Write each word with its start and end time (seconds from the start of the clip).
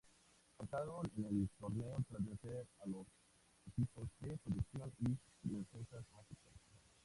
Avanzaron 0.57 1.11
en 1.15 1.25
el 1.41 1.49
torneo 1.59 2.03
tras 2.09 2.25
vencer 2.25 2.65
a 2.83 2.87
los 2.87 3.05
equipos 3.67 4.09
"T-Production" 4.19 4.91
y 5.43 5.47
"Princesas 5.47 6.03
Mágicas". 6.11 6.53